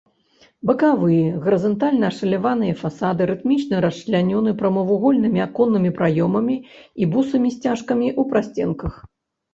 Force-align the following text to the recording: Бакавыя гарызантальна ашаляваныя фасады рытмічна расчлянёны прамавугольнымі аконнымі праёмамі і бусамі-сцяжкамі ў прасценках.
Бакавыя 0.67 1.25
гарызантальна 1.43 2.05
ашаляваныя 2.13 2.73
фасады 2.81 3.27
рытмічна 3.31 3.81
расчлянёны 3.87 4.53
прамавугольнымі 4.65 5.39
аконнымі 5.49 5.95
праёмамі 6.01 6.55
і 6.65 7.03
бусамі-сцяжкамі 7.13 8.07
ў 8.19 8.33
прасценках. 8.33 8.93